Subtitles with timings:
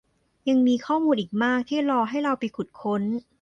[0.49, 3.01] ยังมีข้อมูลอีกมากที่รอให้เราไปขุดค้น